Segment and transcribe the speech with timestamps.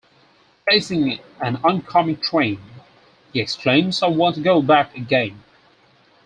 [0.67, 2.59] Facing an oncoming train,
[3.31, 5.43] he exclaims I want to go back again!